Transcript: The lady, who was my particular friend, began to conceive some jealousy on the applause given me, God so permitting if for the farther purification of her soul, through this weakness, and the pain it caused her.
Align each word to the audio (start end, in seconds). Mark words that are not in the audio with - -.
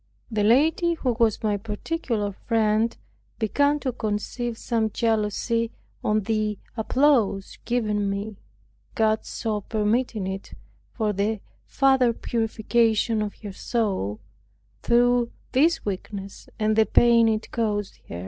The 0.31 0.41
lady, 0.43 0.95
who 0.95 1.13
was 1.19 1.43
my 1.43 1.57
particular 1.57 2.31
friend, 2.31 2.97
began 3.37 3.79
to 3.81 3.91
conceive 3.91 4.57
some 4.57 4.89
jealousy 4.89 5.69
on 6.03 6.21
the 6.21 6.57
applause 6.75 7.59
given 7.65 8.09
me, 8.09 8.35
God 8.95 9.25
so 9.27 9.61
permitting 9.61 10.25
if 10.25 10.55
for 10.91 11.13
the 11.13 11.39
farther 11.67 12.13
purification 12.13 13.21
of 13.21 13.35
her 13.43 13.51
soul, 13.53 14.19
through 14.81 15.31
this 15.51 15.85
weakness, 15.85 16.49
and 16.57 16.75
the 16.75 16.87
pain 16.87 17.29
it 17.29 17.51
caused 17.51 17.99
her. 18.09 18.19